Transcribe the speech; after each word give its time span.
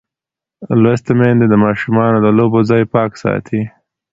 لوستې 0.81 1.13
میندې 1.19 1.45
د 1.49 1.55
ماشومانو 1.65 2.17
د 2.21 2.27
لوبو 2.37 2.59
ځای 2.69 2.83
پاک 2.93 3.11
ساتي. 3.23 3.61